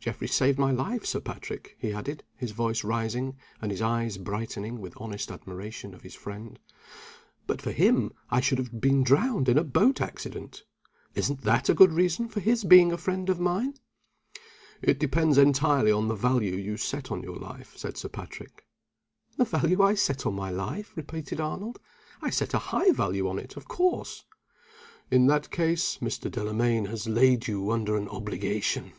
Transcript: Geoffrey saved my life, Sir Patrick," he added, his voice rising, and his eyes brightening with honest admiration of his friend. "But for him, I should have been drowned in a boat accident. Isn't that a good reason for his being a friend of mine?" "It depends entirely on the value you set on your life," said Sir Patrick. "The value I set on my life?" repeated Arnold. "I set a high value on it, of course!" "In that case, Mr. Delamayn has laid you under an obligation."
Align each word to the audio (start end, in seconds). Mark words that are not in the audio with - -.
Geoffrey 0.00 0.28
saved 0.28 0.58
my 0.58 0.70
life, 0.70 1.04
Sir 1.04 1.20
Patrick," 1.20 1.76
he 1.78 1.92
added, 1.92 2.24
his 2.34 2.52
voice 2.52 2.82
rising, 2.82 3.36
and 3.60 3.70
his 3.70 3.82
eyes 3.82 4.16
brightening 4.16 4.80
with 4.80 4.94
honest 4.96 5.30
admiration 5.30 5.92
of 5.92 6.00
his 6.00 6.14
friend. 6.14 6.58
"But 7.46 7.60
for 7.60 7.72
him, 7.72 8.14
I 8.30 8.40
should 8.40 8.56
have 8.56 8.80
been 8.80 9.02
drowned 9.02 9.50
in 9.50 9.58
a 9.58 9.64
boat 9.64 10.00
accident. 10.00 10.62
Isn't 11.14 11.42
that 11.42 11.68
a 11.68 11.74
good 11.74 11.92
reason 11.92 12.26
for 12.30 12.40
his 12.40 12.64
being 12.64 12.90
a 12.90 12.96
friend 12.96 13.28
of 13.28 13.38
mine?" 13.38 13.74
"It 14.80 14.98
depends 14.98 15.36
entirely 15.36 15.92
on 15.92 16.08
the 16.08 16.14
value 16.14 16.54
you 16.56 16.78
set 16.78 17.10
on 17.12 17.22
your 17.22 17.36
life," 17.36 17.76
said 17.76 17.98
Sir 17.98 18.08
Patrick. 18.08 18.64
"The 19.36 19.44
value 19.44 19.82
I 19.82 19.94
set 19.94 20.24
on 20.24 20.34
my 20.34 20.48
life?" 20.48 20.90
repeated 20.96 21.38
Arnold. 21.38 21.80
"I 22.22 22.30
set 22.30 22.54
a 22.54 22.58
high 22.58 22.92
value 22.92 23.28
on 23.28 23.38
it, 23.38 23.58
of 23.58 23.68
course!" 23.68 24.24
"In 25.10 25.26
that 25.26 25.50
case, 25.50 25.98
Mr. 25.98 26.30
Delamayn 26.30 26.86
has 26.86 27.06
laid 27.06 27.46
you 27.46 27.70
under 27.70 27.94
an 27.98 28.08
obligation." 28.08 28.94